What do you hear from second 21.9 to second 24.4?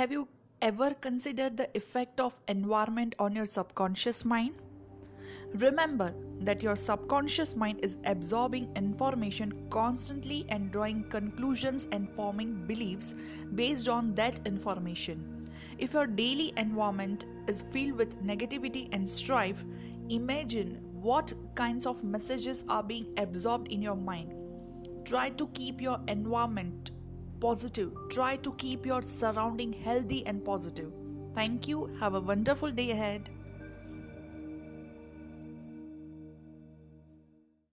messages are being absorbed in your mind.